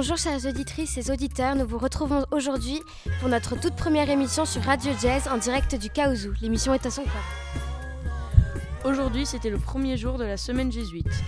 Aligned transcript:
Bonjour 0.00 0.16
chères 0.16 0.46
auditrices 0.46 0.96
et 0.96 1.12
auditeurs, 1.12 1.54
nous 1.56 1.66
vous 1.66 1.76
retrouvons 1.76 2.24
aujourd'hui 2.30 2.80
pour 3.20 3.28
notre 3.28 3.60
toute 3.60 3.76
première 3.76 4.08
émission 4.08 4.46
sur 4.46 4.62
Radio 4.62 4.92
Jazz 4.98 5.28
en 5.28 5.36
direct 5.36 5.74
du 5.74 5.90
Kaouzou. 5.90 6.32
L'émission 6.40 6.72
est 6.72 6.86
à 6.86 6.90
son 6.90 7.02
corps. 7.02 8.90
Aujourd'hui, 8.90 9.26
c'était 9.26 9.50
le 9.50 9.58
premier 9.58 9.98
jour 9.98 10.16
de 10.16 10.24
la 10.24 10.38
semaine 10.38 10.72
jésuite. 10.72 11.22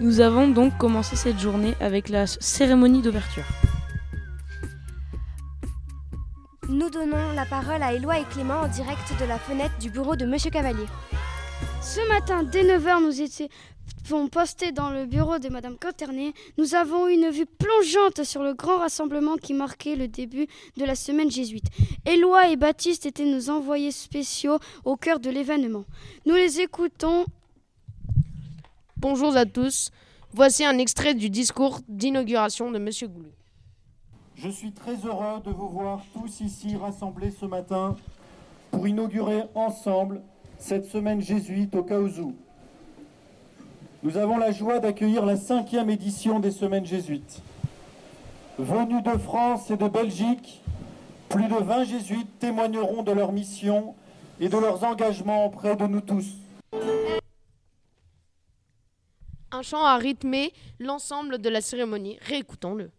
Nous 0.00 0.20
avons 0.20 0.48
donc 0.48 0.78
commencé 0.78 1.16
cette 1.16 1.38
journée 1.38 1.74
avec 1.80 2.08
la 2.08 2.26
cérémonie 2.26 3.02
d'ouverture. 3.02 3.44
Nous 6.66 6.88
donnons 6.88 7.32
la 7.34 7.44
parole 7.44 7.82
à 7.82 7.92
Éloi 7.92 8.20
et 8.20 8.24
Clément 8.24 8.60
en 8.60 8.68
direct 8.68 9.20
de 9.20 9.26
la 9.26 9.38
fenêtre 9.38 9.76
du 9.80 9.90
bureau 9.90 10.16
de 10.16 10.24
Monsieur 10.24 10.50
Cavalier. 10.50 10.86
Ce 11.82 12.00
matin, 12.08 12.42
dès 12.42 12.64
9h, 12.64 13.02
nous 13.02 13.20
étions 13.20 13.48
postés 14.30 14.72
dans 14.72 14.90
le 14.90 15.04
bureau 15.04 15.38
de 15.38 15.50
Madame 15.50 15.76
Quinternet. 15.76 16.34
Nous 16.56 16.74
avons 16.74 17.08
une 17.08 17.28
vue 17.28 17.44
plongeante 17.44 18.24
sur 18.24 18.42
le 18.42 18.54
grand 18.54 18.78
rassemblement 18.78 19.36
qui 19.36 19.52
marquait 19.52 19.96
le 19.96 20.08
début 20.08 20.46
de 20.76 20.84
la 20.84 20.94
semaine 20.94 21.30
jésuite. 21.30 21.66
Éloi 22.06 22.48
et 22.48 22.56
Baptiste 22.56 23.04
étaient 23.04 23.26
nos 23.26 23.50
envoyés 23.50 23.92
spéciaux 23.92 24.58
au 24.84 24.96
cœur 24.96 25.20
de 25.20 25.28
l'événement. 25.28 25.84
Nous 26.24 26.34
les 26.34 26.60
écoutons. 26.60 27.26
Bonjour 28.96 29.36
à 29.36 29.44
tous. 29.44 29.90
Voici 30.32 30.64
un 30.64 30.78
extrait 30.78 31.14
du 31.14 31.28
discours 31.28 31.80
d'inauguration 31.88 32.70
de 32.70 32.78
Monsieur 32.78 33.08
Goulou. 33.08 33.30
Je 34.36 34.48
suis 34.48 34.72
très 34.72 34.96
heureux 35.04 35.42
de 35.44 35.50
vous 35.50 35.68
voir 35.68 36.02
tous 36.14 36.40
ici 36.40 36.76
rassemblés 36.76 37.30
ce 37.30 37.44
matin 37.44 37.94
pour 38.70 38.88
inaugurer 38.88 39.42
ensemble 39.54 40.22
cette 40.58 40.86
semaine 40.86 41.20
jésuite 41.20 41.74
au 41.74 41.82
Kaouzou. 41.82 42.34
Nous 44.04 44.16
avons 44.16 44.38
la 44.38 44.52
joie 44.52 44.78
d'accueillir 44.78 45.26
la 45.26 45.36
cinquième 45.36 45.90
édition 45.90 46.38
des 46.38 46.52
semaines 46.52 46.86
jésuites. 46.86 47.42
Venus 48.56 49.02
de 49.02 49.18
France 49.18 49.72
et 49.72 49.76
de 49.76 49.88
Belgique, 49.88 50.62
plus 51.28 51.48
de 51.48 51.54
20 51.54 51.84
jésuites 51.84 52.38
témoigneront 52.38 53.02
de 53.02 53.10
leur 53.10 53.32
mission 53.32 53.96
et 54.38 54.48
de 54.48 54.56
leurs 54.56 54.84
engagements 54.84 55.46
auprès 55.46 55.74
de 55.74 55.86
nous 55.88 56.00
tous. 56.00 56.26
Un 59.50 59.62
chant 59.62 59.84
a 59.84 59.96
rythmé 59.96 60.52
l'ensemble 60.78 61.38
de 61.38 61.48
la 61.48 61.60
cérémonie. 61.60 62.18
Réécoutons-le. 62.20 62.92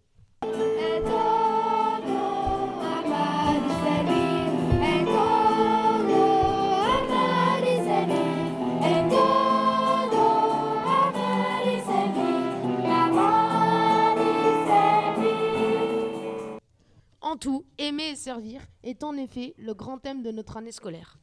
Et 18.04 18.16
servir 18.16 18.62
est 18.84 19.04
en 19.04 19.16
effet 19.18 19.54
le 19.58 19.74
grand 19.74 19.98
thème 19.98 20.24
de 20.24 20.32
notre 20.32 20.58
année 20.58 20.72
scolaire. 20.72 21.18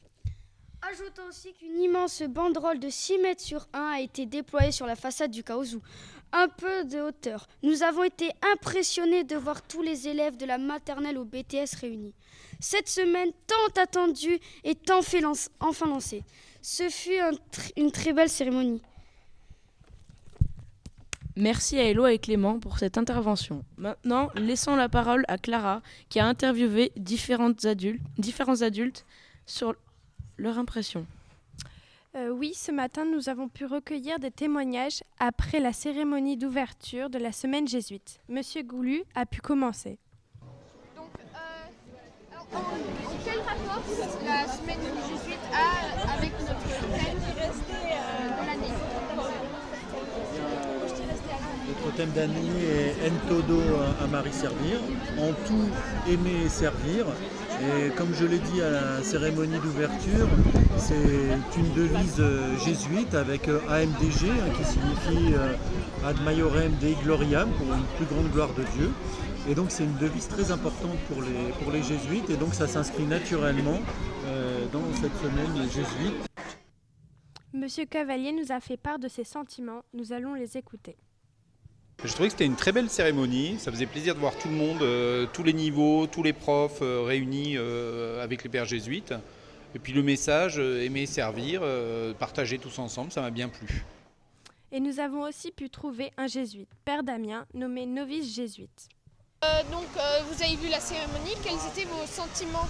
Ajoutons 0.91 1.27
aussi 1.27 1.53
qu'une 1.53 1.81
immense 1.81 2.21
banderole 2.21 2.79
de 2.79 2.89
6 2.89 3.17
mètres 3.17 3.41
sur 3.41 3.67
1 3.73 3.79
a 3.95 3.99
été 3.99 4.25
déployée 4.25 4.71
sur 4.71 4.85
la 4.85 4.95
façade 4.95 5.31
du 5.31 5.43
Kaouzou. 5.43 5.81
Un 6.31 6.47
peu 6.49 6.85
de 6.85 6.99
hauteur. 6.99 7.47
Nous 7.63 7.83
avons 7.83 8.03
été 8.03 8.29
impressionnés 8.53 9.23
de 9.23 9.35
voir 9.35 9.61
tous 9.63 9.81
les 9.81 10.07
élèves 10.07 10.37
de 10.37 10.45
la 10.45 10.57
maternelle 10.57 11.17
au 11.17 11.25
BTS 11.25 11.75
réunis. 11.81 12.13
Cette 12.59 12.89
semaine 12.89 13.31
tant 13.47 13.81
attendue 13.81 14.39
fait 15.01 15.25
enfin 15.59 15.87
lancée. 15.87 16.23
Ce 16.61 16.89
fut 16.89 17.19
une 17.75 17.91
très 17.91 18.13
belle 18.13 18.29
cérémonie. 18.29 18.81
Merci 21.39 21.77
à 21.77 21.83
Eloi 21.83 22.13
et 22.13 22.17
Clément 22.17 22.57
pour 22.57 22.79
cette 22.79 22.97
intervention. 22.97 23.63
Maintenant, 23.77 24.31
laissons 24.33 24.75
la 24.75 24.89
parole 24.89 25.23
à 25.27 25.37
Clara 25.37 25.83
qui 26.09 26.19
a 26.19 26.25
interviewé 26.25 26.91
différentes 26.97 27.63
adultes, 27.65 28.01
différents 28.17 28.63
adultes 28.63 29.05
sur 29.45 29.75
leur 30.37 30.57
impression. 30.57 31.05
Euh, 32.15 32.29
oui, 32.29 32.55
ce 32.55 32.71
matin, 32.71 33.05
nous 33.05 33.29
avons 33.29 33.49
pu 33.49 33.65
recueillir 33.65 34.17
des 34.17 34.31
témoignages 34.31 35.03
après 35.19 35.59
la 35.59 35.73
cérémonie 35.73 36.37
d'ouverture 36.37 37.11
de 37.11 37.19
la 37.19 37.31
semaine 37.31 37.67
jésuite. 37.67 38.19
Monsieur 38.29 38.63
Goulu 38.63 39.03
a 39.13 39.27
pu 39.27 39.39
commencer. 39.39 39.99
Donc, 40.95 41.11
euh, 41.35 42.57
quel 43.23 43.39
rapport 43.41 43.83
la 44.25 44.47
semaine 44.47 44.79
jésuite 45.07 45.37
a 45.53 46.17
avec 46.17 46.31
notre 46.39 46.79
thème 46.97 47.19
de 47.19 48.47
l'année 48.47 48.73
Notre 51.87 51.99
thème 51.99 52.11
d'année 52.11 52.35
est 52.69 53.09
Entodo 53.09 53.61
à 54.03 54.07
Marie 54.07 54.33
servir, 54.33 54.77
en 55.17 55.31
tout 55.47 55.69
aimer 56.11 56.43
et 56.45 56.49
servir. 56.49 57.05
Et 57.61 57.91
comme 57.91 58.13
je 58.13 58.25
l'ai 58.25 58.39
dit 58.39 58.61
à 58.61 58.69
la 58.69 59.03
cérémonie 59.03 59.57
d'ouverture, 59.59 60.27
c'est 60.77 61.57
une 61.57 61.73
devise 61.73 62.21
jésuite 62.65 63.13
avec 63.15 63.47
AMDG 63.47 64.29
hein, 64.29 64.53
qui 64.57 64.65
signifie 64.65 65.33
Ad 66.05 66.17
Maiorem 66.25 66.73
Dei 66.81 66.97
Gloriam 67.03 67.49
pour 67.51 67.73
une 67.73 67.85
plus 67.95 68.05
grande 68.13 68.31
gloire 68.33 68.53
de 68.53 68.63
Dieu. 68.77 68.91
Et 69.49 69.55
donc 69.55 69.67
c'est 69.69 69.85
une 69.85 69.95
devise 69.95 70.27
très 70.27 70.51
importante 70.51 70.97
pour 71.07 71.21
les, 71.21 71.53
pour 71.63 71.71
les 71.71 71.83
jésuites 71.83 72.29
et 72.29 72.35
donc 72.35 72.53
ça 72.53 72.67
s'inscrit 72.67 73.05
naturellement 73.05 73.79
euh, 74.25 74.65
dans 74.73 74.83
cette 74.93 75.15
semaine 75.21 75.69
jésuite. 75.71 76.27
Monsieur 77.53 77.85
Cavalier 77.85 78.33
nous 78.33 78.51
a 78.51 78.59
fait 78.59 78.75
part 78.75 78.99
de 78.99 79.07
ses 79.07 79.23
sentiments, 79.23 79.83
nous 79.93 80.11
allons 80.11 80.33
les 80.33 80.57
écouter. 80.57 80.97
Je 82.03 82.13
trouvais 82.13 82.27
que 82.27 82.33
c'était 82.33 82.45
une 82.45 82.55
très 82.55 82.71
belle 82.71 82.91
cérémonie. 82.91 83.57
Ça 83.57 83.71
faisait 83.71 83.87
plaisir 83.87 84.13
de 84.13 84.19
voir 84.19 84.35
tout 84.37 84.49
le 84.49 84.53
monde, 84.53 84.83
euh, 84.83 85.25
tous 85.33 85.41
les 85.41 85.53
niveaux, 85.53 86.05
tous 86.05 86.21
les 86.21 86.33
profs 86.33 86.83
euh, 86.83 87.01
réunis 87.01 87.55
euh, 87.57 88.23
avec 88.23 88.43
les 88.43 88.49
pères 88.49 88.65
jésuites. 88.65 89.15
Et 89.73 89.79
puis 89.79 89.93
le 89.93 90.03
message, 90.03 90.59
aimer 90.59 91.05
servir, 91.05 91.61
partager 92.17 92.57
tous 92.57 92.79
ensemble, 92.79 93.11
ça 93.11 93.21
m'a 93.21 93.31
bien 93.31 93.49
plu. 93.49 93.83
Et 94.71 94.79
nous 94.79 94.99
avons 94.99 95.21
aussi 95.21 95.51
pu 95.51 95.69
trouver 95.69 96.11
un 96.17 96.25
jésuite, 96.25 96.69
Père 96.85 97.03
Damien, 97.03 97.45
nommé 97.53 97.85
novice 97.85 98.33
jésuite. 98.33 98.87
donc 99.69 99.85
vous 100.31 100.41
avez 100.41 100.55
vu 100.55 100.69
la 100.69 100.79
cérémonie, 100.79 101.35
quels 101.43 101.53
étaient 101.53 101.87
vos 101.87 102.07
sentiments 102.07 102.67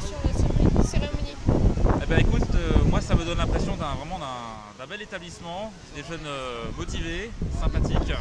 sur 0.00 0.18
la 0.76 0.84
cérémonie 0.84 1.36
eh 2.02 2.06
ben, 2.06 2.18
écoute, 2.18 2.48
moi 2.90 3.00
ça 3.00 3.14
me 3.14 3.24
donne 3.24 3.38
l'impression 3.38 3.76
d'un 3.76 3.94
vraiment 3.94 4.18
d'un 4.78 4.86
bel 4.86 5.00
établissement, 5.00 5.72
des 5.94 6.02
jeunes 6.02 6.28
motivés, 6.76 7.30
sympathiques. 7.60 8.12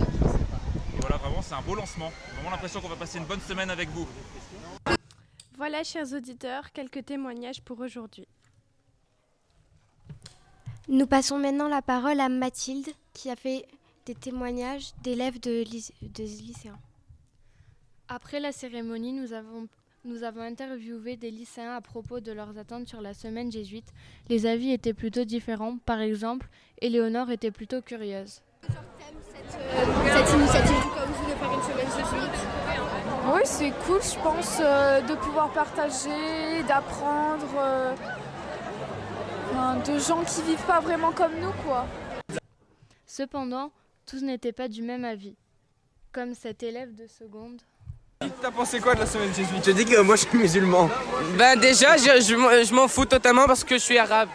C'est 1.52 1.58
un 1.58 1.62
beau 1.64 1.76
lancement. 1.76 2.14
Vraiment 2.36 2.52
l'impression 2.52 2.80
qu'on 2.80 2.88
va 2.88 2.96
passer 2.96 3.18
une 3.18 3.26
bonne 3.26 3.42
semaine 3.42 3.70
avec 3.70 3.90
vous. 3.90 4.08
Voilà, 5.58 5.84
chers 5.84 6.14
auditeurs, 6.14 6.72
quelques 6.72 7.04
témoignages 7.04 7.62
pour 7.62 7.82
aujourd'hui. 7.82 8.26
Nous 10.88 11.06
passons 11.06 11.38
maintenant 11.38 11.68
la 11.68 11.82
parole 11.82 12.22
à 12.22 12.30
Mathilde 12.30 12.88
qui 13.12 13.30
a 13.30 13.36
fait 13.36 13.68
des 14.06 14.16
témoignages 14.16 14.94
d'élèves 15.04 15.42
de, 15.42 15.66
de 16.02 16.24
lycéens. 16.24 16.80
Après 18.08 18.40
la 18.40 18.54
cérémonie, 18.54 19.12
nous 19.12 19.34
avons 19.34 19.68
nous 20.06 20.24
avons 20.24 20.42
interviewé 20.42 21.18
des 21.18 21.32
lycéens 21.32 21.76
à 21.76 21.82
propos 21.82 22.22
de 22.22 22.32
leurs 22.32 22.58
attentes 22.58 22.88
sur 22.88 23.02
la 23.02 23.14
semaine 23.14 23.52
jésuite. 23.52 23.92
Les 24.30 24.46
avis 24.46 24.72
étaient 24.72 24.94
plutôt 24.94 25.26
différents. 25.26 25.78
Par 25.80 26.00
exemple, 26.00 26.48
Éléonore 26.80 27.30
était 27.30 27.52
plutôt 27.52 27.82
curieuse. 27.82 28.42
Cette, 29.52 30.34
initiative 30.34 30.76
du 30.76 30.90
Kaouzou 30.90 30.96
de 30.96 31.01
faire 31.42 31.52
une 31.54 31.64
semaine 31.64 31.88
jésuite 31.98 32.40
Oui, 33.34 33.42
c'est 33.46 33.72
cool, 33.86 34.02
je 34.02 34.20
pense, 34.22 34.58
euh, 34.60 35.02
de 35.02 35.16
pouvoir 35.16 35.50
partager, 35.52 36.64
d'apprendre 36.68 37.48
euh, 37.58 37.96
de 39.86 40.00
gens 40.00 40.24
qui 40.24 40.42
vivent 40.44 40.66
pas 40.66 40.80
vraiment 40.80 41.12
comme 41.12 41.34
nous, 41.40 41.54
quoi. 41.66 41.86
Cependant, 43.06 43.72
tous 44.06 44.22
n'étaient 44.22 44.54
pas 44.54 44.68
du 44.68 44.82
même 44.82 45.06
avis. 45.06 45.36
Comme 46.12 46.34
cet 46.34 46.64
élève 46.64 46.94
de 46.94 47.08
seconde. 47.08 47.62
T'as 48.42 48.52
pensé 48.52 48.80
quoi 48.80 48.96
de 48.96 49.00
la 49.00 49.06
semaine 49.06 49.34
jésuite? 49.34 49.66
Je 49.66 49.72
dis 49.72 49.86
que 49.86 50.00
moi 50.02 50.16
je 50.16 50.28
suis 50.28 50.38
musulman. 50.38 50.90
Ben 51.38 51.58
déjà, 51.60 51.98
je, 51.98 52.22
je, 52.22 52.74
m'en 52.74 52.88
fous 52.88 53.06
totalement 53.06 53.48
parce 53.48 53.64
que 53.64 53.76
je 53.76 53.82
suis 53.82 53.98
arabe. 53.98 54.30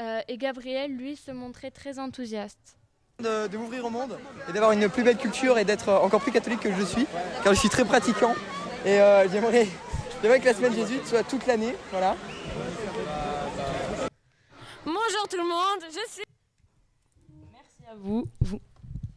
Euh, 0.00 0.20
et 0.28 0.36
Gabriel, 0.36 0.96
lui, 0.96 1.16
se 1.16 1.30
montrait 1.30 1.70
très 1.70 1.98
enthousiaste. 1.98 2.76
De, 3.22 3.46
de 3.46 3.56
m'ouvrir 3.56 3.84
au 3.84 3.90
monde 3.90 4.18
et 4.48 4.52
d'avoir 4.52 4.72
une 4.72 4.88
plus 4.88 5.04
belle 5.04 5.16
culture 5.16 5.56
et 5.56 5.64
d'être 5.64 5.92
encore 5.92 6.20
plus 6.20 6.32
catholique 6.32 6.58
que 6.58 6.74
je 6.74 6.82
suis, 6.82 7.06
car 7.44 7.54
je 7.54 7.58
suis 7.60 7.68
très 7.68 7.84
pratiquant. 7.84 8.34
Et 8.84 9.00
euh, 9.00 9.28
j'aimerais, 9.30 9.68
que 10.20 10.44
la 10.44 10.54
semaine 10.54 10.74
jésuite 10.74 11.06
soit 11.06 11.22
toute 11.22 11.46
l'année. 11.46 11.76
Voilà. 11.92 12.16
Bonjour 14.84 15.28
tout 15.30 15.36
le 15.36 15.48
monde, 15.48 15.84
je 15.88 16.12
suis. 16.12 16.24
Merci 17.52 17.92
à 17.92 17.94
vous. 17.94 18.26
Vous, 18.40 18.60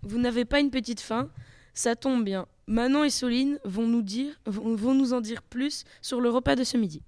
vous 0.03 0.19
n'avez 0.19 0.45
pas 0.45 0.59
une 0.59 0.69
petite 0.69 1.01
faim? 1.01 1.29
Ça 1.73 1.95
tombe 1.95 2.23
bien. 2.23 2.45
Manon 2.67 3.05
et 3.05 3.09
Soline 3.09 3.59
vont 3.63 3.87
nous, 3.87 4.03
dire, 4.03 4.39
vont 4.45 4.93
nous 4.93 5.13
en 5.13 5.21
dire 5.21 5.41
plus 5.41 5.83
sur 6.03 6.21
le 6.21 6.29
repas 6.29 6.55
de 6.55 6.63
ce 6.63 6.77
midi. 6.77 7.01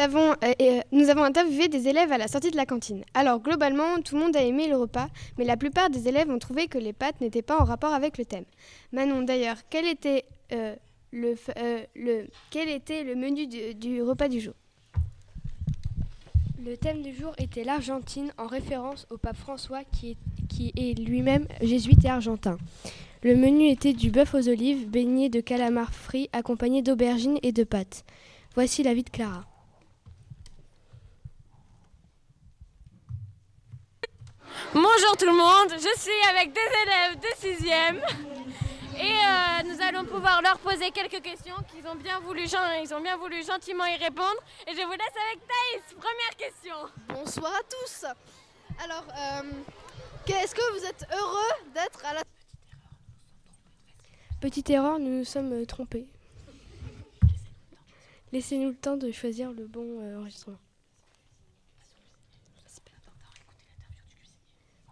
Euh, 0.00 0.34
euh, 0.62 0.80
nous 0.92 1.10
avons 1.10 1.22
interviewé 1.24 1.68
des 1.68 1.88
élèves 1.88 2.10
à 2.12 2.18
la 2.18 2.28
sortie 2.28 2.50
de 2.50 2.56
la 2.56 2.66
cantine. 2.66 3.04
Alors 3.14 3.40
globalement, 3.40 4.00
tout 4.02 4.16
le 4.16 4.22
monde 4.22 4.36
a 4.36 4.42
aimé 4.42 4.68
le 4.68 4.76
repas, 4.76 5.08
mais 5.36 5.44
la 5.44 5.56
plupart 5.56 5.90
des 5.90 6.08
élèves 6.08 6.30
ont 6.30 6.38
trouvé 6.38 6.68
que 6.68 6.78
les 6.78 6.92
pâtes 6.92 7.20
n'étaient 7.20 7.42
pas 7.42 7.60
en 7.60 7.64
rapport 7.64 7.92
avec 7.92 8.16
le 8.16 8.24
thème. 8.24 8.44
Manon, 8.92 9.22
d'ailleurs, 9.22 9.56
quel 9.68 9.86
était, 9.86 10.24
euh, 10.52 10.74
le, 11.12 11.34
menu 13.14 13.46
du, 13.46 14.02
repas 14.02 14.28
du 14.28 14.40
jour? 14.40 14.54
Le 16.64 16.76
thème 16.76 17.02
du 17.02 17.14
jour 17.14 17.34
était 17.38 17.64
l'Argentine 17.64 18.32
en 18.38 18.46
référence 18.46 19.06
au 19.10 19.18
pape 19.18 19.36
François 19.36 19.82
qui 19.84 20.16
est, 20.76 20.98
lui-même 20.98 21.46
jésuite 21.62 22.04
et 22.04 22.08
argentin. 22.08 22.58
Le 23.22 23.36
menu 23.36 23.68
était 23.68 23.92
du 23.92 24.10
bœuf 24.10 24.34
aux 24.34 24.48
olives, 24.48 24.88
baigné 24.88 25.28
de 25.28 25.40
calamar 25.40 25.92
frit 25.92 26.30
accompagné 26.32 26.80
d'aubergines 26.80 27.38
et 27.42 27.52
de 27.52 27.64
pâtes. 27.64 28.04
Voici 28.54 28.82
la 28.82 28.94
vie 28.94 29.04
de 29.04 29.10
Clara. 29.10 29.49
Bonjour 34.72 35.16
tout 35.18 35.26
le 35.26 35.32
monde, 35.32 35.72
je 35.72 36.00
suis 36.00 36.28
avec 36.30 36.52
des 36.52 36.60
élèves 36.60 37.18
de 37.18 37.26
6e 37.26 37.96
et 38.96 39.02
euh, 39.02 39.62
nous 39.68 39.82
allons 39.82 40.04
pouvoir 40.04 40.40
leur 40.42 40.60
poser 40.60 40.92
quelques 40.92 41.20
questions 41.20 41.56
qu'ils 41.72 41.84
ont 41.88 41.96
bien 41.96 42.20
voulu, 42.20 42.42
ils 42.44 42.94
ont 42.94 43.00
bien 43.00 43.16
voulu 43.16 43.44
gentiment 43.44 43.84
y 43.86 43.96
répondre. 43.96 44.36
Et 44.68 44.70
je 44.70 44.82
vous 44.82 44.92
laisse 44.92 45.16
avec 45.28 45.40
Thaïs. 45.40 45.96
Première 45.98 46.36
question. 46.36 46.76
Bonsoir 47.08 47.52
à 47.52 47.62
tous. 47.64 48.04
Alors, 48.84 49.04
euh, 49.08 49.42
est-ce 50.40 50.54
que 50.54 50.78
vous 50.78 50.84
êtes 50.84 51.04
heureux 51.18 51.72
d'être 51.74 52.06
à 52.06 52.14
la... 52.14 52.22
Petite 54.40 54.70
erreur, 54.70 55.00
nous 55.00 55.18
nous 55.18 55.24
sommes 55.24 55.52
euh, 55.52 55.66
trompés. 55.66 56.06
Laissez-nous 58.32 58.68
le 58.68 58.76
temps 58.76 58.96
de 58.96 59.10
choisir 59.10 59.50
le 59.50 59.66
bon 59.66 60.00
euh, 60.00 60.20
enregistrement. 60.20 60.58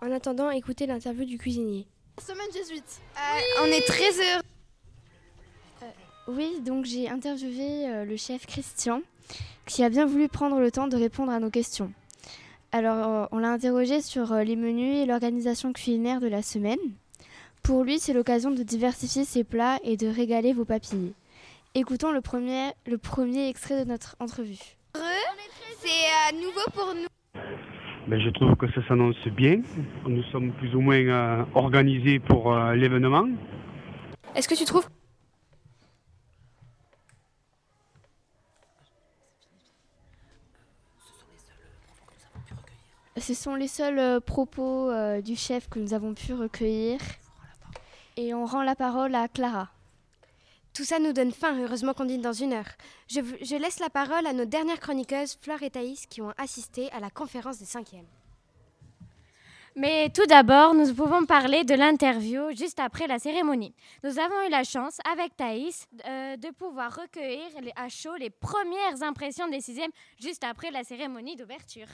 En 0.08 0.12
attendant, 0.12 0.50
écoutez 0.50 0.86
l'interview 0.86 1.26
du 1.26 1.36
cuisinier. 1.36 1.86
semaine 2.26 2.50
jésuite 2.50 3.02
On 3.60 3.66
est 3.66 3.86
très 3.86 4.10
heureux. 4.10 4.42
Oui, 6.28 6.60
donc 6.62 6.86
j'ai 6.86 7.10
interviewé 7.10 7.86
euh, 7.86 8.04
le 8.06 8.16
chef 8.16 8.46
Christian 8.46 9.02
qui 9.66 9.84
a 9.84 9.90
bien 9.90 10.06
voulu 10.06 10.28
prendre 10.28 10.60
le 10.60 10.70
temps 10.70 10.88
de 10.88 10.96
répondre 10.96 11.30
à 11.30 11.40
nos 11.40 11.50
questions. 11.50 11.92
Alors, 12.72 13.06
euh, 13.06 13.26
on 13.32 13.38
l'a 13.38 13.50
interrogé 13.50 14.00
sur 14.00 14.32
euh, 14.32 14.44
les 14.44 14.56
menus 14.56 14.96
et 14.96 15.04
l'organisation 15.04 15.74
culinaire 15.74 16.20
de 16.20 16.28
la 16.28 16.40
semaine. 16.40 16.78
Pour 17.62 17.84
lui, 17.84 17.98
c'est 17.98 18.14
l'occasion 18.14 18.50
de 18.50 18.62
diversifier 18.62 19.26
ses 19.26 19.44
plats 19.44 19.78
et 19.84 19.98
de 19.98 20.06
régaler 20.06 20.54
vos 20.54 20.64
papilles. 20.64 21.12
Écoutons 21.74 22.12
le 22.12 22.22
premier, 22.22 22.70
le 22.86 22.96
premier 22.96 23.50
extrait 23.50 23.84
de 23.84 23.90
notre 23.90 24.16
entrevue. 24.20 24.78
C'est 24.94 26.32
euh, 26.32 26.40
nouveau 26.40 26.64
pour 26.72 26.94
nous. 26.94 27.17
Ben, 28.08 28.18
je 28.18 28.30
trouve 28.30 28.56
que 28.56 28.70
ça 28.72 28.80
s'annonce 28.88 29.16
bien. 29.36 29.60
Nous 30.06 30.22
sommes 30.32 30.50
plus 30.52 30.74
ou 30.74 30.80
moins 30.80 30.96
euh, 30.96 31.44
organisés 31.54 32.18
pour 32.18 32.52
euh, 32.52 32.74
l'événement. 32.74 33.28
Est-ce 34.34 34.48
que 34.48 34.54
tu 34.54 34.64
trouves 34.64 34.88
Ce 43.18 43.34
sont 43.34 43.56
les 43.56 43.68
seuls 43.68 43.98
euh, 43.98 44.20
propos 44.20 44.90
euh, 44.90 45.20
du 45.20 45.36
chef 45.36 45.68
que 45.68 45.78
nous 45.78 45.92
avons 45.92 46.14
pu 46.14 46.32
recueillir. 46.32 46.98
Et 48.16 48.32
on 48.32 48.46
rend 48.46 48.62
la 48.62 48.74
parole 48.74 49.14
à 49.14 49.28
Clara. 49.28 49.68
Tout 50.78 50.84
ça 50.84 51.00
nous 51.00 51.12
donne 51.12 51.32
faim, 51.32 51.58
heureusement 51.60 51.92
qu'on 51.92 52.04
dîne 52.04 52.20
dans 52.20 52.32
une 52.32 52.52
heure. 52.52 52.68
Je, 53.08 53.56
laisse 53.56 53.80
la 53.80 53.90
parole 53.90 54.24
à 54.28 54.32
nos 54.32 54.44
dernières 54.44 54.78
chroniqueuses, 54.78 55.36
Fleur 55.42 55.60
et 55.64 55.70
Thaïs, 55.70 56.06
qui 56.06 56.22
ont 56.22 56.32
assisté 56.38 56.88
à 56.92 57.00
la 57.00 57.10
conférence 57.10 57.58
des 57.58 57.64
cinquièmes. 57.64 58.06
Mais 59.74 60.08
tout 60.10 60.26
d'abord, 60.26 60.74
nous 60.74 60.94
pouvons 60.94 61.26
parler 61.26 61.64
de 61.64 61.74
l'interview 61.74 62.54
juste 62.56 62.78
après 62.78 63.08
la 63.08 63.18
cérémonie. 63.18 63.74
Nous 64.04 64.20
avons 64.20 64.46
eu 64.46 64.50
la 64.50 64.62
chance, 64.62 65.00
avec 65.12 65.36
Thaïs, 65.36 65.88
euh, 66.06 66.36
de 66.36 66.50
pouvoir 66.52 66.94
recueillir 66.94 67.48
à 67.74 67.88
chaud 67.88 68.14
les 68.14 68.30
premières 68.30 69.02
impressions 69.02 69.48
des 69.48 69.60
sixièmes 69.60 69.90
juste 70.20 70.44
après 70.44 70.70
la 70.70 70.84
cérémonie 70.84 71.34
d'ouverture. 71.34 71.88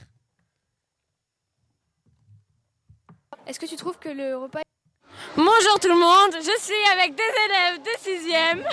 Est-ce 3.46 3.58
que 3.58 3.64
tu 3.64 3.76
trouves 3.76 3.98
que 3.98 4.10
le 4.10 4.36
repas 4.36 4.60
Bonjour 5.36 5.80
tout 5.80 5.88
le 5.88 5.96
monde, 5.96 6.32
je 6.34 6.62
suis 6.62 6.92
avec 6.92 7.14
des 7.14 7.22
élèves 7.46 7.82
de 7.82 7.90
6e 8.02 8.64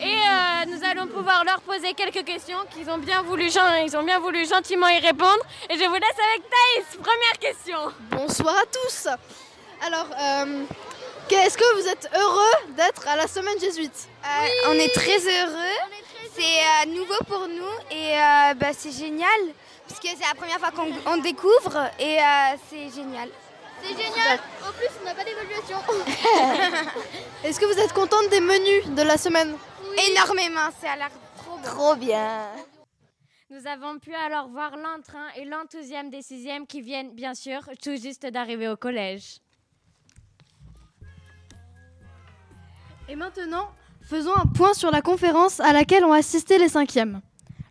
et 0.00 0.14
euh, 0.14 0.64
nous 0.68 0.84
allons 0.84 1.06
pouvoir 1.06 1.44
leur 1.44 1.60
poser 1.62 1.94
quelques 1.94 2.24
questions 2.24 2.58
qu'ils 2.70 2.88
ont 2.90 2.98
bien 2.98 3.22
voulu, 3.22 3.46
ils 3.84 3.96
ont 3.96 4.02
bien 4.02 4.18
voulu 4.20 4.46
gentiment 4.46 4.88
y 4.88 4.98
répondre. 4.98 5.42
Et 5.70 5.74
je 5.78 5.84
vous 5.84 5.94
laisse 5.94 6.18
avec 6.34 6.42
Thaïs. 6.50 6.98
Première 7.02 7.38
question. 7.40 7.78
Bonsoir 8.10 8.54
à 8.56 8.66
tous. 8.66 9.08
Alors, 9.86 10.06
euh, 10.20 10.64
est-ce 11.30 11.56
que 11.56 11.80
vous 11.80 11.88
êtes 11.88 12.08
heureux 12.16 12.74
d'être 12.76 13.08
à 13.08 13.16
la 13.16 13.26
semaine 13.26 13.58
jésuite? 13.60 14.08
Euh, 14.24 14.68
On 14.70 14.72
est 14.74 14.92
très 14.94 15.18
heureux. 15.18 15.78
C'est 16.34 16.42
euh, 16.88 16.92
nouveau 16.92 17.18
pour 17.28 17.46
nous 17.48 17.96
et 17.96 18.18
euh, 18.18 18.54
bah, 18.54 18.72
c'est 18.76 18.92
génial 18.92 19.28
parce 19.88 20.00
que 20.00 20.08
c'est 20.08 20.26
la 20.28 20.34
première 20.34 20.58
fois 20.58 20.70
qu'on 20.72 20.88
on 21.06 21.16
découvre 21.18 21.90
et 21.98 22.18
euh, 22.18 22.56
c'est 22.68 22.90
génial. 22.94 23.28
C'est 23.86 24.02
génial. 24.02 24.38
En 24.66 24.72
plus, 24.72 24.88
on 25.00 25.04
n'a 25.04 25.14
pas 25.14 25.24
d'évaluation. 25.24 25.76
Est-ce 27.44 27.60
que 27.60 27.66
vous 27.66 27.78
êtes 27.78 27.92
contente 27.92 28.28
des 28.30 28.40
menus 28.40 28.86
de 28.94 29.02
la 29.02 29.18
semaine 29.18 29.54
Énormément, 30.10 30.70
ça 30.80 30.92
a 30.92 30.96
l'air 30.96 31.10
trop, 31.36 31.58
trop 31.62 31.94
bien. 31.94 32.46
Nous 33.50 33.66
avons 33.66 33.98
pu 33.98 34.14
alors 34.14 34.48
voir 34.48 34.76
l'entrain 34.76 35.26
et 35.36 35.44
l'enthousiasme 35.44 36.08
des 36.08 36.22
sixièmes 36.22 36.66
qui 36.66 36.80
viennent, 36.80 37.14
bien 37.14 37.34
sûr, 37.34 37.60
tout 37.82 37.96
juste 37.96 38.26
d'arriver 38.26 38.68
au 38.68 38.76
collège. 38.76 39.38
Et 43.08 43.16
maintenant, 43.16 43.70
faisons 44.02 44.34
un 44.34 44.46
point 44.46 44.72
sur 44.72 44.90
la 44.90 45.02
conférence 45.02 45.60
à 45.60 45.72
laquelle 45.72 46.04
ont 46.04 46.12
assisté 46.12 46.58
les 46.58 46.70
cinquièmes. 46.70 47.20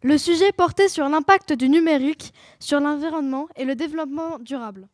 Le 0.04 0.18
sujet 0.18 0.52
portait 0.52 0.90
sur 0.90 1.10
l'impact 1.10 1.54
du 1.54 1.70
numérique 1.70 2.34
sur 2.60 2.80
l'environnement 2.80 3.48
et 3.56 3.66
le 3.66 3.74
développement 3.74 4.38
durable. 4.40 4.88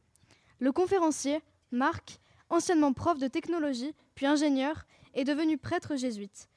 Le 0.60 0.72
conférencier, 0.72 1.42
Marc, 1.72 2.20
anciennement 2.50 2.94
prof 2.94 3.18
de 3.18 3.28
technologie 3.28 3.94
puis 4.16 4.26
ingénieur, 4.26 4.86
est 5.14 5.24
devenu 5.24 5.58
prêtre 5.58 5.96
jésuite. 5.96 6.50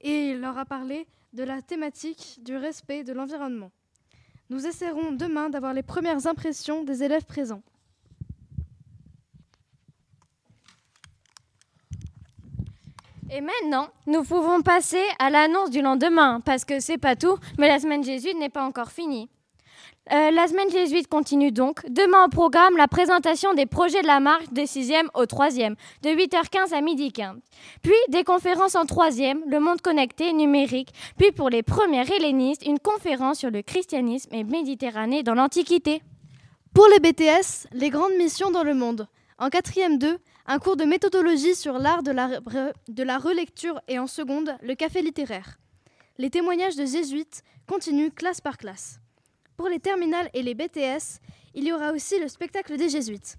Et 0.00 0.30
il 0.30 0.40
leur 0.40 0.58
a 0.58 0.64
parlé 0.64 1.06
de 1.32 1.44
la 1.44 1.62
thématique 1.62 2.38
du 2.42 2.56
respect 2.56 3.04
de 3.04 3.12
l'environnement. 3.12 3.70
Nous 4.50 4.66
essaierons 4.66 5.12
demain 5.12 5.50
d'avoir 5.50 5.74
les 5.74 5.82
premières 5.82 6.26
impressions 6.26 6.84
des 6.84 7.02
élèves 7.02 7.24
présents. 7.24 7.62
Et 13.30 13.40
maintenant, 13.40 13.88
nous 14.06 14.22
pouvons 14.22 14.62
passer 14.62 15.02
à 15.18 15.30
l'annonce 15.30 15.70
du 15.70 15.82
lendemain, 15.82 16.40
parce 16.40 16.64
que 16.64 16.78
c'est 16.78 16.98
pas 16.98 17.16
tout, 17.16 17.38
mais 17.58 17.68
la 17.68 17.80
semaine 17.80 18.04
jésuite 18.04 18.38
n'est 18.38 18.48
pas 18.48 18.64
encore 18.64 18.92
finie. 18.92 19.28
Euh, 20.12 20.30
la 20.30 20.46
semaine 20.46 20.70
jésuite 20.70 21.08
continue 21.08 21.50
donc. 21.50 21.84
Demain 21.90 22.26
au 22.26 22.28
programme, 22.28 22.76
la 22.76 22.86
présentation 22.86 23.54
des 23.54 23.66
projets 23.66 24.02
de 24.02 24.06
la 24.06 24.20
marche 24.20 24.44
des 24.52 24.66
6e 24.66 25.08
au 25.14 25.24
3e, 25.24 25.74
de 26.02 26.10
8h15 26.10 26.72
à 26.72 26.80
12h15. 26.80 27.40
Puis 27.82 27.92
des 28.08 28.22
conférences 28.22 28.76
en 28.76 28.84
3e, 28.84 29.40
le 29.48 29.58
monde 29.58 29.80
connecté, 29.80 30.32
numérique. 30.32 30.90
Puis 31.18 31.32
pour 31.32 31.50
les 31.50 31.64
premières 31.64 32.08
hellénistes, 32.08 32.64
une 32.64 32.78
conférence 32.78 33.40
sur 33.40 33.50
le 33.50 33.62
christianisme 33.62 34.32
et 34.32 34.44
Méditerranée 34.44 35.24
dans 35.24 35.34
l'Antiquité. 35.34 36.02
Pour 36.72 36.86
les 36.86 37.00
BTS, 37.00 37.66
les 37.72 37.90
grandes 37.90 38.16
missions 38.16 38.52
dans 38.52 38.62
le 38.62 38.74
monde. 38.74 39.08
En 39.38 39.50
quatrième 39.50 39.98
2, 39.98 40.18
un 40.46 40.58
cours 40.60 40.76
de 40.76 40.84
méthodologie 40.84 41.56
sur 41.56 41.78
l'art 41.78 42.04
de 42.04 42.12
la, 42.12 42.28
de 42.86 43.02
la 43.02 43.18
relecture 43.18 43.80
et 43.88 43.98
en 43.98 44.06
seconde, 44.06 44.56
le 44.62 44.76
café 44.76 45.02
littéraire. 45.02 45.58
Les 46.16 46.30
témoignages 46.30 46.76
de 46.76 46.86
jésuites 46.86 47.42
continuent 47.66 48.10
classe 48.10 48.40
par 48.40 48.56
classe. 48.56 49.00
Pour 49.56 49.68
les 49.68 49.80
terminales 49.80 50.28
et 50.34 50.42
les 50.42 50.54
BTS, 50.54 51.20
il 51.54 51.64
y 51.64 51.72
aura 51.72 51.92
aussi 51.92 52.18
le 52.18 52.28
spectacle 52.28 52.76
des 52.76 52.88
jésuites. 52.88 53.38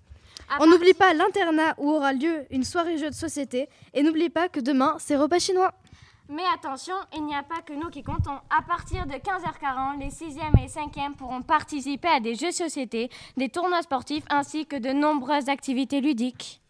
On 0.60 0.68
n'oublie 0.68 0.94
pas 0.94 1.14
l'internat 1.14 1.76
où 1.78 1.92
aura 1.92 2.14
lieu 2.14 2.46
une 2.52 2.64
soirée 2.64 2.98
jeu 2.98 3.10
de 3.10 3.16
société 3.16 3.70
et 3.94 4.04
n'oublie 4.04 4.30
pas 4.30 4.50
que 4.50 4.60
demain, 4.60 4.96
c'est 5.00 5.16
repas 5.16 5.40
chinois. 5.40 5.74
Mais 6.30 6.44
attention, 6.54 6.96
il 7.16 7.26
n'y 7.26 7.36
a 7.36 7.44
pas 7.44 7.62
que 7.62 7.74
nous 7.74 7.90
qui 7.90 8.04
comptons. 8.04 8.38
À 8.50 8.62
partir 8.62 9.06
de 9.06 9.14
15h40, 9.14 10.00
les 10.00 10.10
6e 10.10 10.62
et 10.62 10.68
5e 10.68 11.16
pourront 11.16 11.42
participer 11.42 12.08
à 12.10 12.20
des 12.20 12.36
jeux 12.36 12.50
de 12.50 12.56
société, 12.56 13.10
des 13.38 13.50
tournois 13.50 13.82
sportifs 13.82 14.26
ainsi 14.30 14.66
que 14.66 14.76
de 14.76 14.90
nombreuses 14.90 15.48
activités 15.48 16.02
ludiques. 16.02 16.62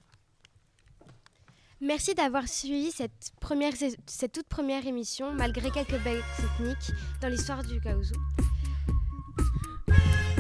Merci 1.82 2.13
d'avoir 2.16 2.48
suivi 2.48 2.92
cette, 2.92 3.32
première, 3.39 3.74
cette 4.06 4.32
toute 4.32 4.48
première 4.48 4.86
émission, 4.86 5.32
malgré 5.34 5.72
quelques 5.72 6.00
belles 6.04 6.24
techniques, 6.36 6.92
dans 7.22 7.27
l'histoire 7.27 7.63
du 7.63 7.80
Kaouzou. 7.80 8.16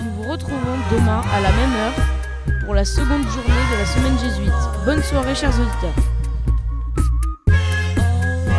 Nous 0.07 0.23
vous 0.23 0.31
retrouvons 0.31 0.77
demain 0.89 1.21
à 1.33 1.41
la 1.41 1.51
même 1.51 1.73
heure 1.73 2.59
pour 2.63 2.73
la 2.73 2.85
seconde 2.85 3.27
journée 3.27 3.65
de 3.71 3.77
la 3.77 3.85
semaine 3.85 4.17
jésuite. 4.17 4.53
Bonne 4.85 5.03
soirée 5.03 5.35
chers 5.35 5.53
auditeurs. 5.59 6.16